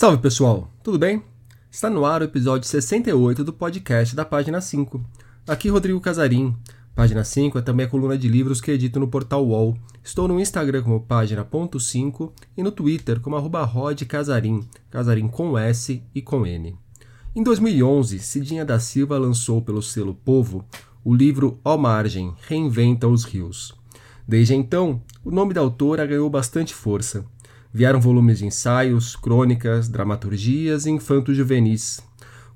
[0.00, 1.24] Salve pessoal, tudo bem?
[1.68, 5.04] Está no ar o episódio 68 do podcast da página 5.
[5.44, 6.56] Aqui Rodrigo Casarim.
[6.94, 9.76] Página 5 é também a coluna de livros que edito no portal UOL.
[10.00, 16.22] Estou no Instagram como página.5 e no Twitter como arroba rodcasarim, casarim com S e
[16.22, 16.78] com N.
[17.34, 20.64] Em 2011, Cidinha da Silva lançou pelo selo Povo
[21.04, 23.74] o livro Ó Margem, Reinventa os Rios.
[24.28, 27.26] Desde então, o nome da autora ganhou bastante força.
[27.78, 32.00] Vieram volumes de ensaios, crônicas, dramaturgias e infantos juvenis.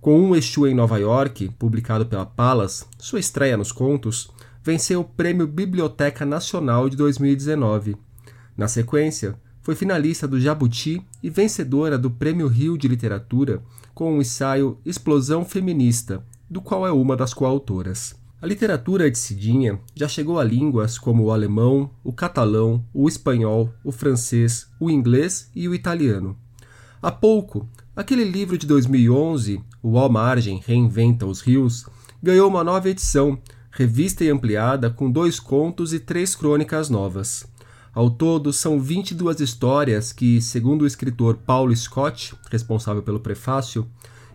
[0.00, 4.32] Com Um Exu em Nova York, publicado pela Palas, sua estreia nos contos,
[4.64, 7.96] venceu o Prêmio Biblioteca Nacional de 2019.
[8.56, 13.62] Na sequência, foi finalista do Jabuti e vencedora do Prêmio Rio de Literatura
[13.94, 18.20] com o ensaio Explosão Feminista, do qual é uma das coautoras.
[18.42, 23.72] A literatura de Cidinha já chegou a línguas como o alemão, o catalão, o espanhol,
[23.84, 26.36] o francês, o inglês e o italiano.
[27.00, 31.86] Há pouco, aquele livro de 2011, O All Margem Reinventa os Rios,
[32.20, 33.38] ganhou uma nova edição,
[33.70, 37.46] revista e ampliada com dois contos e três crônicas novas.
[37.94, 43.86] Ao todo, são 22 histórias que, segundo o escritor Paulo Scott, responsável pelo prefácio,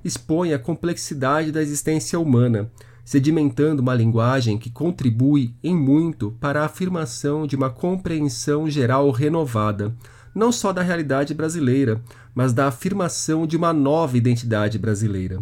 [0.01, 2.71] expõem a complexidade da existência humana
[3.07, 9.95] sedimentando uma linguagem que contribui em muito para a afirmação de uma compreensão geral renovada,
[10.35, 12.01] não só da realidade brasileira,
[12.35, 15.41] mas da afirmação de uma nova identidade brasileira.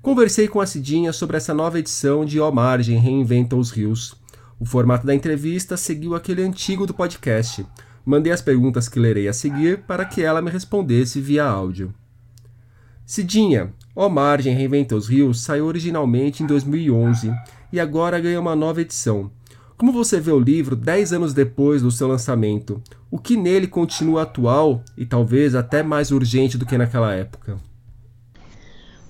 [0.00, 4.14] Conversei com a Cidinha sobre essa nova edição de Ó Margem Reinventa os Rios.
[4.60, 7.66] O formato da entrevista seguiu aquele antigo do podcast.
[8.06, 11.92] Mandei as perguntas que lerei a seguir para que ela me respondesse via áudio.
[13.04, 17.32] Cidinha, Ó Margem Reinventa os Rios saiu originalmente em 2011
[17.72, 19.30] e agora ganha uma nova edição.
[19.76, 22.82] Como você vê o livro 10 anos depois do seu lançamento?
[23.10, 27.56] O que nele continua atual e talvez até mais urgente do que naquela época?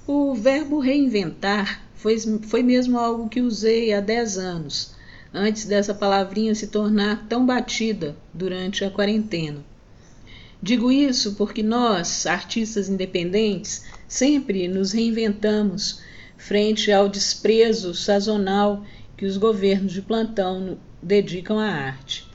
[0.06, 4.94] O verbo reinventar foi, foi mesmo algo que usei há 10 anos,
[5.32, 9.64] antes dessa palavrinha se tornar tão batida durante a quarentena.
[10.62, 16.00] Digo isso porque nós, artistas independentes, sempre nos reinventamos
[16.36, 18.84] frente ao desprezo sazonal
[19.16, 22.26] que os governos de plantão dedicam à arte.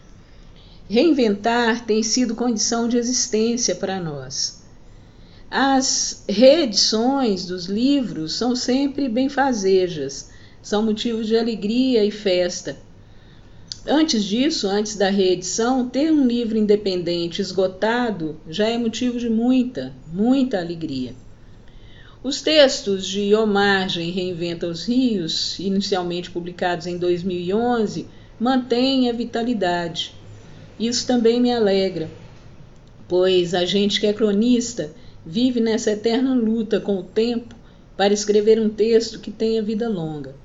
[0.90, 4.64] Reinventar tem sido condição de existência para nós.
[5.50, 12.78] As reedições dos livros são sempre benfazejas, são motivos de alegria e festa
[13.88, 19.94] Antes disso, antes da reedição, ter um livro independente esgotado já é motivo de muita,
[20.14, 21.16] muita alegria.
[22.22, 28.08] Os textos de Omagem Reinventa os Rios, inicialmente publicados em 2011,
[28.38, 30.14] mantêm a vitalidade.
[30.78, 32.10] Isso também me alegra,
[33.08, 34.94] pois a gente que é cronista
[35.26, 37.56] vive nessa eterna luta com o tempo
[37.96, 40.36] para escrever um texto que tenha vida longa.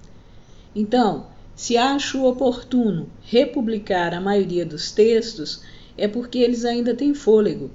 [0.77, 1.27] Então,
[1.57, 5.63] se acho oportuno republicar a maioria dos textos,
[5.99, 7.69] é porque eles ainda têm fôlego,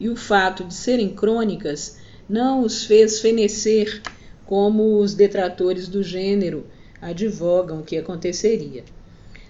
[0.00, 2.00] e o fato de serem crônicas
[2.32, 4.00] não os fez fenecer
[4.46, 6.66] como os detratores do gênero
[6.98, 8.84] advogam que aconteceria.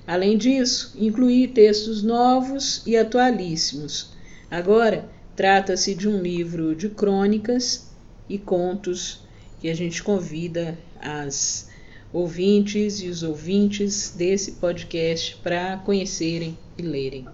[0.04, 4.10] Além disso, incluí textos novos e atualíssimos.
[4.50, 7.88] Agora, trata-se de um livro de crônicas
[8.28, 9.20] e contos
[9.60, 11.70] que a gente convida as
[12.12, 17.28] ouvintes e os ouvintes desse podcast para conhecerem e lerem.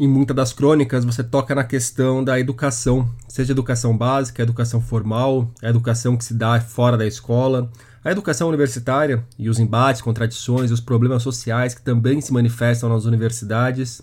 [0.00, 5.50] Em muitas das crônicas você toca na questão da educação, seja educação básica, educação formal,
[5.62, 7.70] a educação que se dá fora da escola,
[8.02, 12.88] a educação universitária e os embates, contradições e os problemas sociais que também se manifestam
[12.88, 14.00] nas universidades.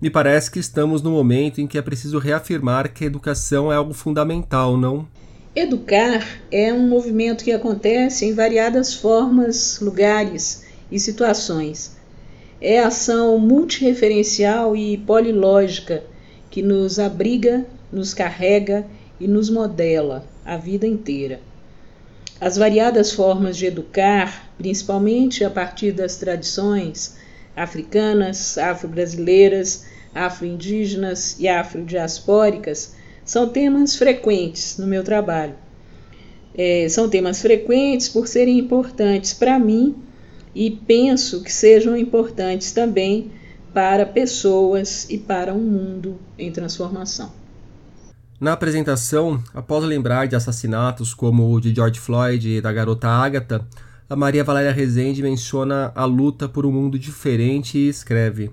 [0.00, 3.76] Me parece que estamos no momento em que é preciso reafirmar que a educação é
[3.76, 5.06] algo fundamental, não?
[5.54, 12.02] Educar é um movimento que acontece em variadas formas, lugares e situações.
[12.66, 16.02] É ação multireferencial e polilógica
[16.50, 18.86] que nos abriga, nos carrega
[19.20, 21.40] e nos modela a vida inteira.
[22.40, 27.18] As variadas formas de educar, principalmente a partir das tradições
[27.54, 29.84] africanas, afro-brasileiras,
[30.14, 32.94] afro-indígenas e afro-diaspóricas,
[33.26, 35.54] são temas frequentes no meu trabalho.
[36.56, 39.94] É, são temas frequentes por serem importantes para mim
[40.54, 43.30] e penso que sejam importantes também
[43.72, 47.32] para pessoas e para um mundo em transformação.
[48.40, 53.66] Na apresentação, após lembrar de assassinatos como o de George Floyd e da garota Agatha,
[54.08, 58.50] a Maria Valéria Rezende menciona a luta por um mundo diferente e escreve: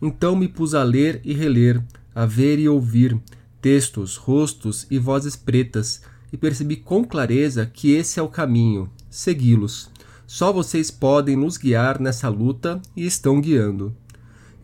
[0.00, 1.82] Então me pus a ler e reler,
[2.14, 3.18] a ver e ouvir,
[3.60, 6.02] textos, rostos e vozes pretas
[6.32, 9.90] e percebi com clareza que esse é o caminho, segui-los.
[10.26, 13.94] Só vocês podem nos guiar nessa luta e estão guiando.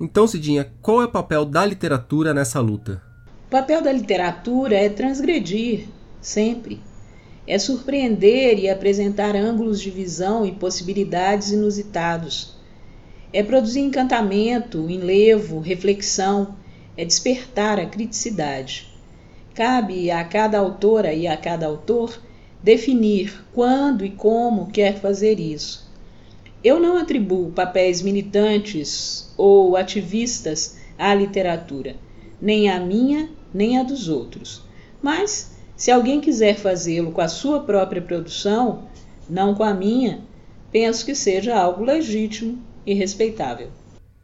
[0.01, 3.03] Então, Cidinha, qual é o papel da literatura nessa luta?
[3.47, 5.89] O papel da literatura é transgredir,
[6.21, 6.81] sempre.
[7.47, 12.57] É surpreender e apresentar ângulos de visão e possibilidades inusitados.
[13.33, 16.55] É produzir encantamento, enlevo, reflexão,
[16.97, 18.89] é despertar a criticidade.
[19.55, 22.21] Cabe a cada autora e a cada autor
[22.63, 25.89] definir quando e como quer fazer isso.
[26.63, 31.97] Eu não atribuo papéis militantes ou ativistas à literatura,
[32.41, 34.63] nem a minha, nem a dos outros.
[35.01, 38.89] Mas, se alguém quiser fazê-lo com a sua própria produção,
[39.31, 40.21] não com a minha,
[40.73, 43.69] penso que seja algo legítimo e respeitável.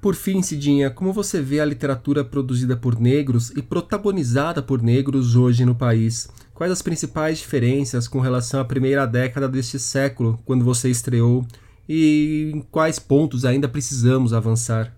[0.04, 5.34] Por fim, Cidinha, como você vê a literatura produzida por negros e protagonizada por negros
[5.34, 6.28] hoje no país?
[6.52, 11.46] Quais as principais diferenças com relação à primeira década deste século, quando você estreou,
[11.88, 14.94] e em quais pontos ainda precisamos avançar?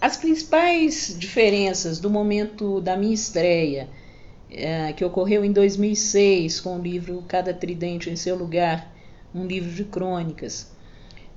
[0.00, 3.88] As principais diferenças do momento da minha estreia,
[4.50, 8.92] é, que ocorreu em 2006 com o livro Cada Tridente em Seu Lugar,
[9.32, 10.76] um livro de crônicas,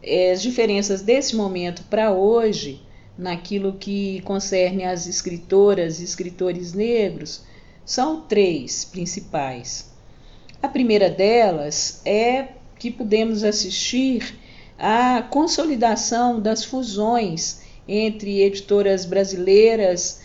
[0.03, 2.81] as diferenças desse momento para hoje,
[3.17, 7.43] naquilo que concerne às escritoras e escritores negros,
[7.85, 9.91] são três principais.
[10.61, 12.49] A primeira delas é
[12.79, 14.39] que podemos assistir
[14.77, 20.21] à consolidação das fusões entre editoras brasileiras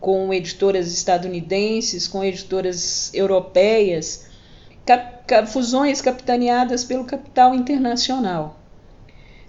[0.00, 4.26] com editoras estadunidenses, com editoras europeias,
[4.84, 8.60] cap fusões capitaneadas pelo capital internacional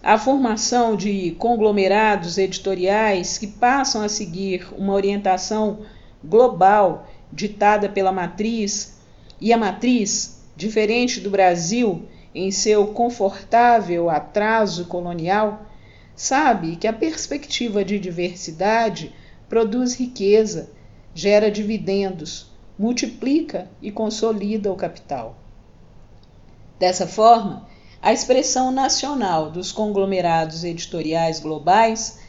[0.01, 5.79] a formação de conglomerados editoriais que passam a seguir uma orientação
[6.23, 8.97] global ditada pela matriz,
[9.39, 15.65] e a matriz, diferente do Brasil em seu confortável atraso colonial,
[16.15, 19.13] sabe que a perspectiva de diversidade
[19.47, 20.71] produz riqueza,
[21.13, 25.37] gera dividendos, multiplica e consolida o capital.
[26.79, 27.67] Dessa forma,
[28.01, 32.19] a expressão nacional dos conglomerados editoriais globais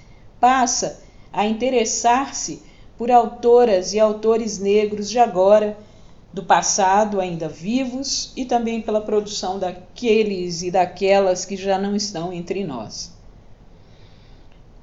[0.40, 2.62] passa a interessar-se
[2.96, 5.78] por autoras e autores negros de agora,
[6.32, 12.32] do passado ainda vivos e também pela produção daqueles e daquelas que já não estão
[12.32, 13.12] entre nós.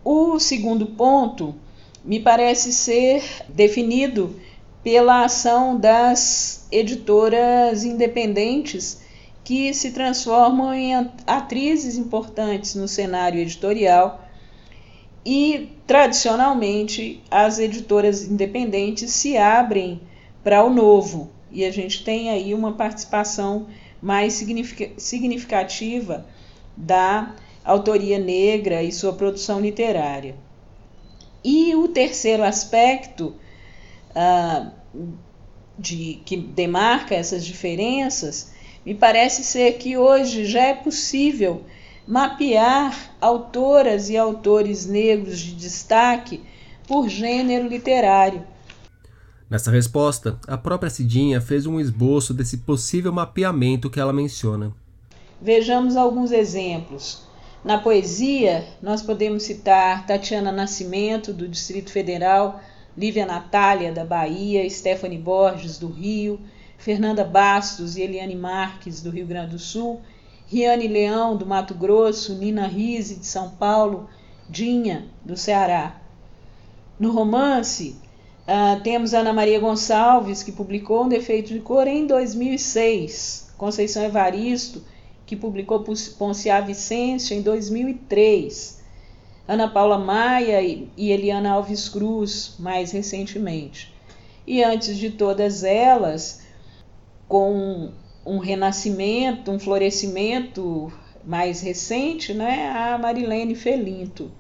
[0.04, 1.56] O segundo ponto
[2.04, 4.40] me parece ser definido
[4.84, 9.05] pela ação das editoras independentes
[9.46, 10.96] que se transformam em
[11.28, 14.28] atrizes importantes no cenário editorial
[15.24, 20.02] e, tradicionalmente, as editoras independentes se abrem
[20.44, 23.68] para o novo e a gente tem aí uma participação
[24.02, 24.44] mais
[24.98, 26.26] significativa
[26.76, 30.36] da autoria negra e sua produção literária.
[31.44, 33.36] E o terceiro aspecto
[34.16, 34.72] uh,
[35.78, 38.55] de, que demarca essas diferenças
[38.86, 41.64] me parece ser que hoje já é possível
[42.08, 46.42] mapear autoras e autores negros de destaque
[46.88, 48.46] por gênero literário.
[49.50, 54.72] Nessa resposta, a própria Cidinha fez um esboço desse possível mapeamento que ela menciona.
[55.42, 57.24] Vejamos alguns exemplos.
[57.64, 62.62] Na poesia, nós podemos citar Tatiana Nascimento, do Distrito Federal,
[62.96, 66.40] Lívia Natália, da Bahia, Stephanie Borges, do Rio,
[66.78, 70.02] Fernanda Bastos e Eliane Marques, do Rio Grande do Sul,
[70.48, 74.08] Riane Leão, do Mato Grosso, Nina Rise, de São Paulo,
[74.50, 76.00] Dinha, do Ceará.
[77.00, 77.96] No romance,
[78.48, 84.84] uh, temos Ana Maria Gonçalves, que publicou Um Defeito de Cor em 2006, Conceição Evaristo,
[85.26, 85.84] que publicou
[86.18, 88.84] Ponciá Vicêncio em 2003,
[89.48, 93.94] Ana Paula Maia e Eliana Alves Cruz, mais recentemente.
[94.46, 96.45] E antes de todas elas,
[97.28, 97.92] com
[98.26, 100.92] um renascimento, um florescimento
[101.24, 104.32] mais recente, né, a Marilene Felinto.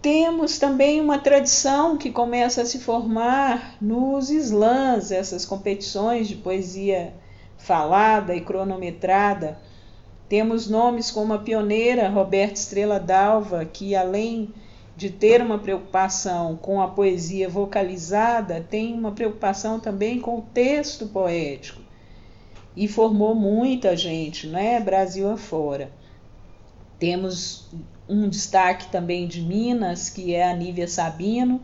[0.00, 7.14] Temos também uma tradição que começa a se formar nos slams, essas competições de poesia
[7.56, 9.58] falada e cronometrada.
[10.28, 14.52] Temos nomes como a pioneira Roberta Estrela Dalva, que além
[14.96, 21.06] de ter uma preocupação com a poesia vocalizada, tem uma preocupação também com o texto
[21.06, 21.81] poético
[22.76, 24.80] e formou muita gente, né?
[24.80, 25.90] Brasil afora.
[26.98, 27.68] Temos
[28.08, 31.60] um destaque também de Minas, que é a Nívia Sabino,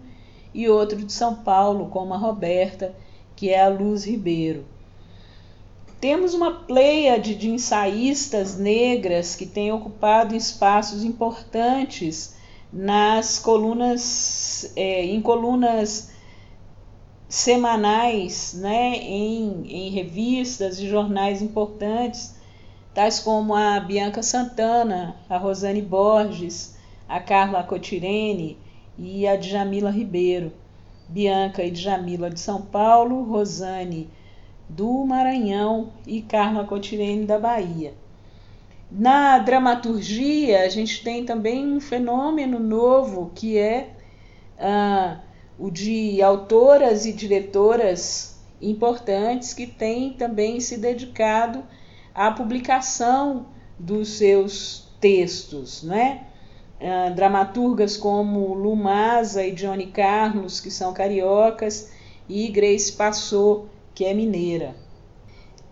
[0.52, 2.94] e outro de São Paulo, como a Roberta,
[3.36, 4.64] que é a Luz Ribeiro.
[6.00, 12.36] Temos uma pleiade de ensaístas negras que têm ocupado espaços importantes
[12.72, 16.10] nas colunas, é, em colunas
[17.28, 22.34] semanais, né, em, em revistas e jornais importantes,
[22.94, 26.76] tais como a Bianca Santana, a Rosane Borges,
[27.08, 28.58] a Carla Cotirene
[28.98, 30.52] e a Djamila Ribeiro.
[31.08, 34.10] Bianca e Djamila de São Paulo, Rosane
[34.68, 37.94] do Maranhão e Carla Cotirene da Bahia.
[38.90, 43.90] Na dramaturgia, a gente tem também um fenômeno novo que é
[44.58, 45.18] ah,
[45.58, 51.64] o de autoras e diretoras importantes que têm também se dedicado
[52.14, 53.46] à publicação
[53.78, 56.26] dos seus textos, né?
[56.80, 61.90] Uh, dramaturgas como Lumasa e Johnny Carlos, que são cariocas,
[62.28, 64.76] e Grace Passou, que é mineira.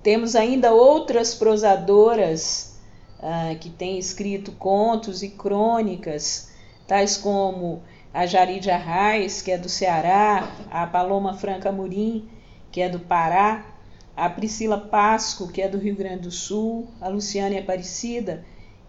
[0.03, 2.77] Temos ainda outras prosadoras
[3.21, 6.51] uh, que têm escrito contos e crônicas,
[6.89, 7.83] tais como
[8.17, 12.27] a Jaride Arraes, que é do Ceará, a Paloma Franca Murim,
[12.73, 13.67] que é do Pará,
[14.17, 18.43] a Priscila Pasco, que é do Rio Grande do Sul, a Luciane Aparecida,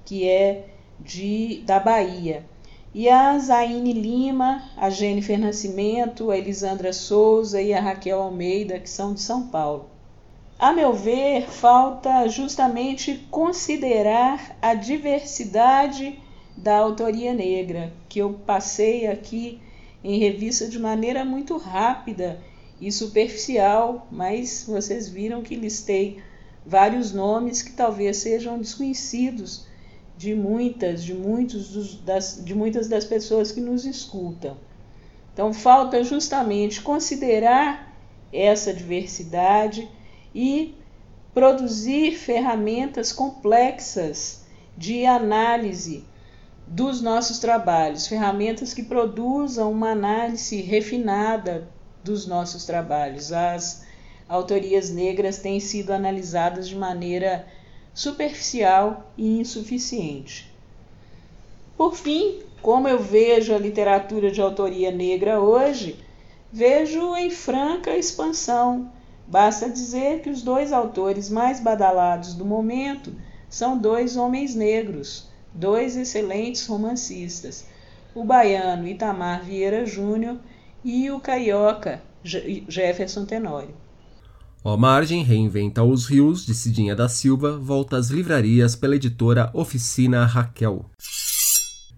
[0.06, 2.46] que é de, da Bahia.
[2.94, 8.90] E a Zaine Lima, a Jennifer Nascimento, a Elisandra Souza e a Raquel Almeida, que
[8.90, 9.90] são de São Paulo.
[10.58, 16.18] A meu ver, falta justamente considerar a diversidade
[16.58, 19.62] da autoria negra, que eu passei aqui
[20.04, 22.42] em revista de maneira muito rápida
[22.82, 26.20] e superficial, mas vocês viram que listei
[26.66, 29.68] vários nomes que talvez sejam desconhecidos
[30.18, 34.58] de muitas, de muitos dos, das, de muitas das pessoas que nos escutam.
[35.34, 37.96] Então falta justamente considerar
[38.34, 39.88] essa diversidade
[40.34, 40.76] e
[41.34, 44.42] produzir ferramentas complexas
[44.76, 46.04] de análise
[46.68, 51.68] dos nossos trabalhos, ferramentas que produzam uma análise refinada
[52.04, 53.32] dos nossos trabalhos.
[53.32, 53.86] As
[54.28, 57.48] autorias negras têm sido analisadas de maneira
[57.94, 60.52] superficial e insuficiente.
[61.78, 66.04] Por fim, como eu vejo a literatura de autoria negra hoje,
[66.52, 68.92] vejo em franca expansão.
[69.26, 73.14] Basta dizer que os dois autores mais badalados do momento
[73.50, 77.66] são dois homens negros, dois excelentes romancistas,
[78.14, 80.38] o baiano Itamar Vieira Júnior
[80.84, 83.76] e o carioca Jefferson Tenório.
[84.64, 90.26] O Margem reinventa os rios de Cidinha da Silva volta às livrarias pela editora Oficina
[90.26, 90.86] Raquel.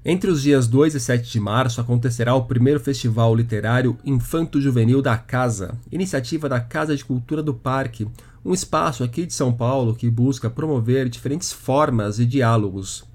[0.05, 5.01] Entre os dias 2 e 7 de março acontecerá o primeiro festival literário Infanto Juvenil
[5.01, 8.07] da Casa, iniciativa da Casa de Cultura do Parque,
[8.45, 13.08] um espaço aqui de São Paulo que busca promover diferentes formas e diálogos.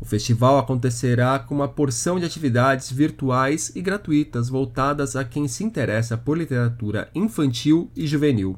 [0.00, 5.64] O festival acontecerá com uma porção de atividades virtuais e gratuitas voltadas a quem se
[5.64, 8.56] interessa por literatura infantil e juvenil.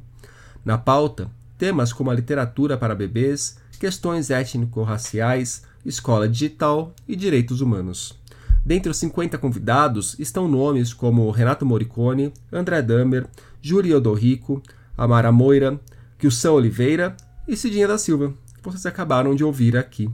[0.65, 8.19] Na pauta, temas como a literatura para bebês, questões étnico-raciais, escola digital e direitos humanos.
[8.65, 13.27] Dentre os 50 convidados estão nomes como Renato Morricone, André Damer,
[13.63, 14.63] Júlio Odorrico,
[14.97, 15.81] Amara Moira,
[16.19, 17.17] Kilson Oliveira
[17.49, 20.11] e Cidinha da Silva, que vocês acabaram de ouvir aqui.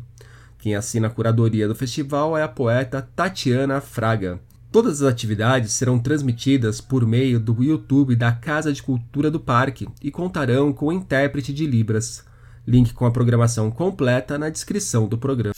[0.66, 4.40] Quem assina a curadoria do festival é a poeta Tatiana Fraga,
[4.72, 9.86] Todas as atividades serão transmitidas por meio do YouTube da Casa de Cultura do Parque
[10.02, 12.24] e contarão com intérprete de Libras.
[12.66, 15.54] Link com a programação completa na descrição do programa.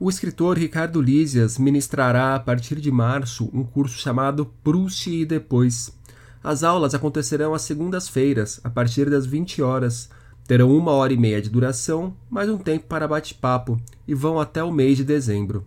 [0.00, 5.96] O escritor Ricardo Lísias ministrará a partir de março um curso chamado Proust e Depois.
[6.42, 10.10] As aulas acontecerão às segundas-feiras, a partir das 20 horas.
[10.50, 14.60] Terão uma hora e meia de duração, mais um tempo para bate-papo, e vão até
[14.64, 15.64] o mês de dezembro.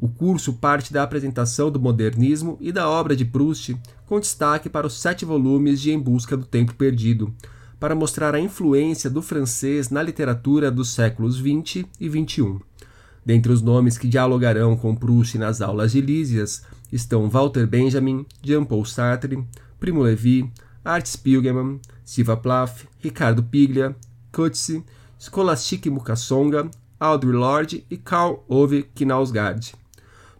[0.00, 4.86] O curso parte da apresentação do modernismo e da obra de Proust, com destaque para
[4.86, 7.30] os sete volumes de Em Busca do Tempo Perdido,
[7.78, 12.56] para mostrar a influência do francês na literatura dos séculos XX e XXI.
[13.22, 18.86] Dentre os nomes que dialogarão com Proust nas aulas de Lísias estão Walter Benjamin, Jean-Paul
[18.86, 19.44] Sartre,
[19.78, 20.50] Primo Levi,
[20.82, 23.96] Art Spiegelman, Silva Plath, Ricardo Piglia,
[24.30, 24.84] Coetzee,
[25.18, 29.74] Scholastique Mukasonga, Audre Lorde e Karl Ove Knausgaard.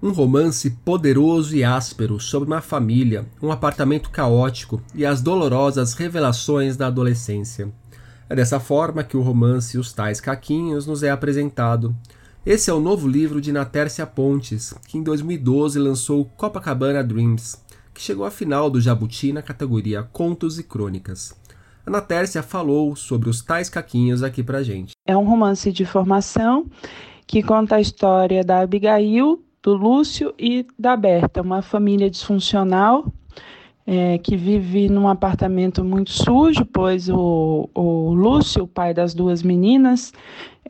[0.03, 6.75] Um romance poderoso e áspero sobre uma família, um apartamento caótico e as dolorosas revelações
[6.75, 7.71] da adolescência.
[8.27, 11.95] É dessa forma que o romance Os Tais Caquinhos nos é apresentado.
[12.47, 17.59] Esse é o novo livro de Natércia Pontes, que em 2012 lançou Copacabana Dreams,
[17.93, 21.39] que chegou à final do Jabuti na categoria Contos e Crônicas.
[21.85, 24.93] A Natércia falou sobre os tais caquinhos aqui pra gente.
[25.07, 26.71] É um romance de formação
[27.27, 33.13] que conta a história da Abigail, do Lúcio e da Berta, uma família disfuncional
[33.87, 39.43] é, que vive num apartamento muito sujo, pois o, o Lúcio, o pai das duas
[39.43, 40.13] meninas,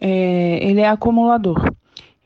[0.00, 1.72] é, ele é acumulador.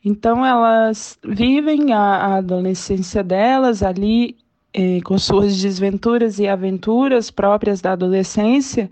[0.05, 4.37] Então elas vivem a, a adolescência delas ali
[4.73, 8.91] é, com suas desventuras e aventuras próprias da adolescência.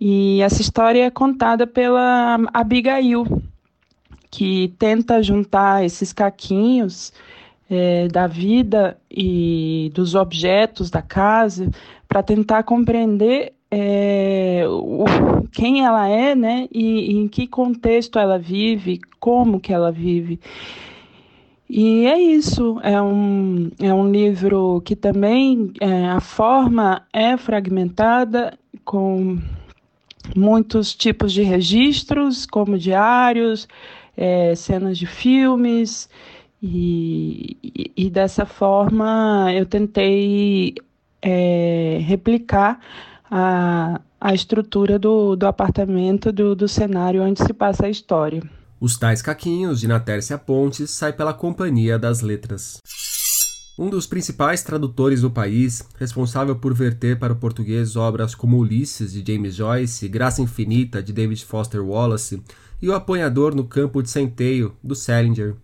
[0.00, 3.24] E essa história é contada pela Abigail,
[4.32, 7.12] que tenta juntar esses caquinhos
[7.70, 11.70] é, da vida e dos objetos da casa
[12.08, 15.04] para tentar compreender é, o,
[15.52, 20.40] quem ela é, né, e, e, em que contexto ela vive, como que ela vive.
[21.68, 28.58] E é isso, é um, é um livro que também é, a forma é fragmentada
[28.82, 29.38] com
[30.34, 33.68] muitos tipos de registros, como diários,
[34.16, 36.08] é, cenas de filmes,
[36.62, 40.76] e, e, e, dessa forma eu tentei
[41.20, 42.78] é, replicar
[43.28, 48.42] a, a estrutura do, do apartamento, do, do cenário onde se passa a história.
[48.80, 52.78] Os Tais Caquinhos, de Natércia Pontes, sai pela Companhia das Letras.
[53.78, 59.12] Um dos principais tradutores do país, responsável por verter para o português obras como Ulisses,
[59.12, 62.42] de James Joyce, Graça Infinita, de David Foster Wallace,
[62.82, 65.54] e O Apanhador no Campo de Centeio, do Salinger.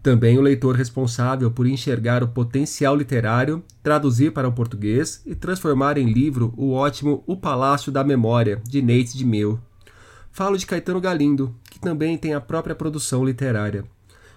[0.00, 5.98] Também o leitor responsável por enxergar o potencial literário, traduzir para o português e transformar
[5.98, 9.58] em livro o ótimo O Palácio da Memória, de Nate de Meu.
[10.30, 13.84] Falo de Caetano Galindo, que também tem a própria produção literária.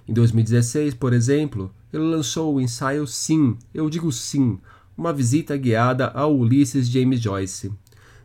[0.07, 4.59] Em 2016, por exemplo, ele lançou o ensaio Sim, Eu Digo Sim,
[4.97, 7.71] uma visita guiada ao Ulisses James Joyce.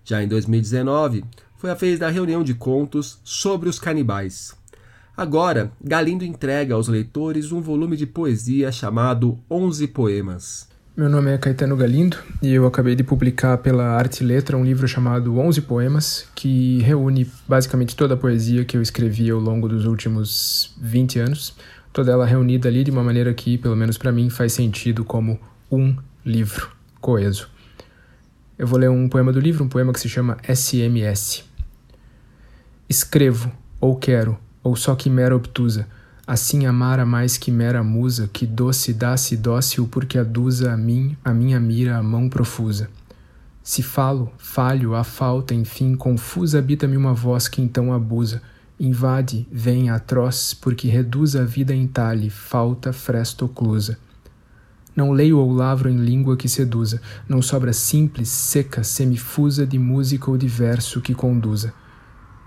[0.03, 1.23] Já em 2019,
[1.59, 4.57] foi a vez da reunião de contos sobre os canibais.
[5.17, 10.69] Agora, Galindo entrega aos leitores um volume de poesia chamado Onze Poemas.
[10.97, 14.87] Meu nome é Caetano Galindo e eu acabei de publicar pela Arte Letra um livro
[14.87, 19.85] chamado Onze Poemas, que reúne basicamente toda a poesia que eu escrevi ao longo dos
[19.85, 21.57] últimos 20 anos,
[21.93, 25.41] toda ela reunida ali de uma maneira que, pelo menos para mim, faz sentido como
[25.71, 27.49] um livro coeso.
[28.57, 31.48] Eu vou ler um poema do livro, um poema que se chama SMS.
[32.91, 35.87] Escrevo, ou quero, ou só quimera obtusa,
[36.27, 41.35] assim amara mais que mera musa, que doce dá-se dócil porque aduza a mim, a
[41.35, 42.89] minha mira, a mão profusa.
[43.63, 48.41] Se falo, falho, a falta, enfim, confusa habita-me uma voz que então abusa,
[48.81, 53.99] invade, vem atroz, porque reduz a vida em talhe, falta, fresta oclusa.
[54.97, 60.31] Não leio ou lavro em língua que seduza, não sobra simples, seca, semifusa de música
[60.31, 61.75] ou de verso que conduza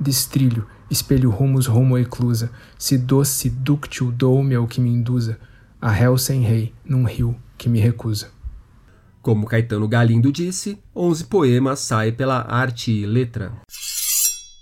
[0.01, 5.39] destrilho, espelho rumos rumo eclusa, se doce, dúctil dou-me ao que me induza,
[5.79, 8.29] a réu sem rei, num rio que me recusa.
[9.21, 13.53] Como Caetano Galindo disse, onze poemas saem pela arte e letra.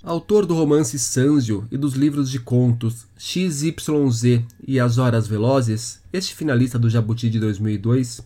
[0.03, 6.35] Autor do romance Sanzio e dos livros de contos XYZ e As Horas Velozes, este
[6.35, 8.21] finalista do Jabuti de 2002,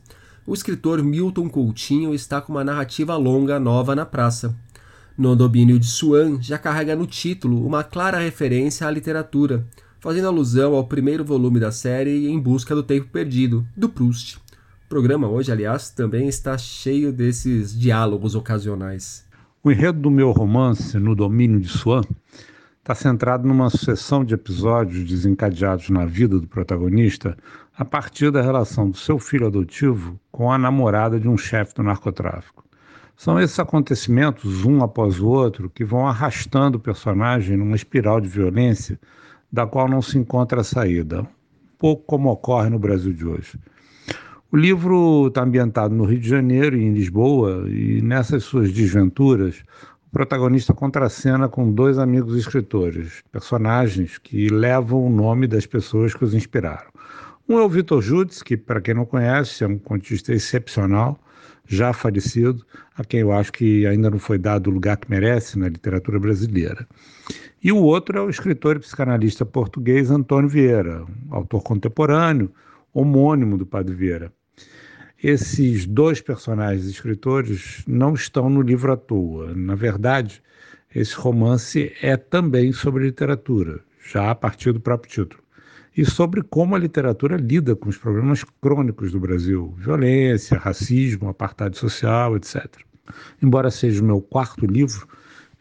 [0.45, 4.55] o escritor Milton Coutinho está com uma narrativa longa nova na praça,
[5.17, 9.65] no domínio de Swan já carrega no título uma clara referência à literatura,
[9.99, 14.37] fazendo alusão ao primeiro volume da série Em Busca do Tempo Perdido, do Proust.
[14.85, 19.25] O programa hoje, aliás, também está cheio desses diálogos ocasionais.
[19.63, 22.03] O enredo do meu romance, No Domínio de Swan,
[22.79, 27.37] está centrado numa sucessão de episódios desencadeados na vida do protagonista
[27.77, 31.83] a partir da relação do seu filho adotivo com a namorada de um chefe do
[31.83, 32.63] narcotráfico.
[33.23, 38.27] São esses acontecimentos, um após o outro, que vão arrastando o personagem numa espiral de
[38.27, 38.99] violência
[39.49, 41.27] da qual não se encontra a saída, um
[41.77, 43.57] pouco como ocorre no Brasil de hoje.
[44.51, 49.63] O livro está ambientado no Rio de Janeiro e em Lisboa, e nessas suas desventuras,
[50.05, 56.25] o protagonista contracena com dois amigos escritores, personagens que levam o nome das pessoas que
[56.25, 56.91] os inspiraram.
[57.47, 61.17] Um é o Vitor Judes, que, para quem não conhece, é um contista excepcional,
[61.67, 65.57] já falecido, a quem eu acho que ainda não foi dado o lugar que merece
[65.57, 66.87] na literatura brasileira.
[67.63, 72.51] E o outro é o escritor e psicanalista português Antônio Vieira, um autor contemporâneo,
[72.93, 74.31] homônimo do Padre Vieira.
[75.23, 79.53] Esses dois personagens escritores não estão no livro à toa.
[79.55, 80.43] Na verdade,
[80.93, 85.42] esse romance é também sobre literatura, já a partir do próprio título,
[85.95, 91.77] e sobre como a literatura lida com os problemas crônicos do Brasil: violência, racismo, apartheid
[91.77, 92.65] social, etc.
[93.41, 95.07] Embora seja o meu quarto livro,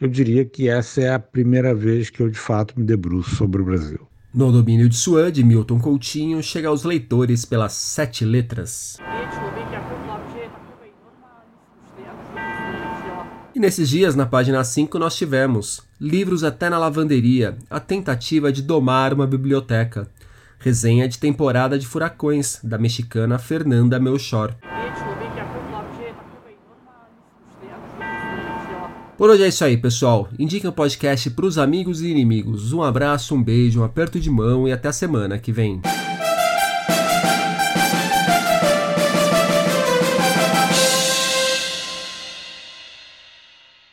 [0.00, 3.60] eu diria que essa é a primeira vez que eu de fato me debruço sobre
[3.60, 4.00] o Brasil.
[4.34, 8.96] No domínio de Suã, de Milton Coutinho, chega aos leitores pelas sete letras.
[13.54, 18.62] E nesses dias, na página 5, nós tivemos Livros até na lavanderia, a tentativa de
[18.62, 20.08] domar uma biblioteca.
[20.62, 24.54] Resenha de temporada de furacões, da mexicana Fernanda Melchor.
[29.18, 30.28] Por hoje é isso aí, pessoal.
[30.38, 32.72] Indiquem o podcast para os amigos e inimigos.
[32.72, 35.80] Um abraço, um beijo, um aperto de mão e até a semana que vem.